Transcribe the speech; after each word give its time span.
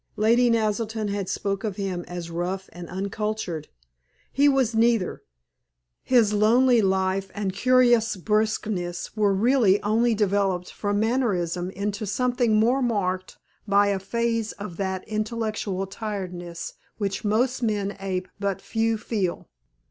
Lady 0.15 0.49
Naselton 0.49 1.09
had 1.09 1.29
spoken 1.29 1.67
of 1.67 1.75
him 1.75 2.03
as 2.07 2.31
rough 2.31 2.71
and 2.73 2.89
uncultured. 2.89 3.67
He 4.31 4.49
was 4.49 4.73
neither. 4.73 5.21
His 6.01 6.33
lonely 6.33 6.81
life 6.81 7.29
and 7.35 7.53
curious 7.53 8.15
brusqueness 8.15 9.15
were 9.15 9.31
really 9.31 9.79
only 9.83 10.15
developed 10.15 10.71
from 10.73 10.99
mannerism 10.99 11.69
into 11.69 12.07
something 12.07 12.55
more 12.55 12.81
marked 12.81 13.37
by 13.67 13.89
a 13.89 13.99
phase 13.99 14.53
of 14.53 14.77
that 14.77 15.07
intellectual 15.07 15.85
tiredness 15.85 16.73
which 16.97 17.23
most 17.23 17.61
men 17.61 17.95
ape 17.99 18.27
but 18.39 18.59
few 18.59 18.97
feel. 18.97 19.49